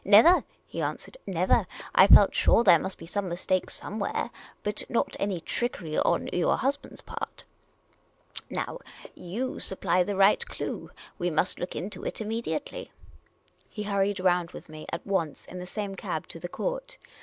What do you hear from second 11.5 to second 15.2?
look into it immediately." He hurried round with me at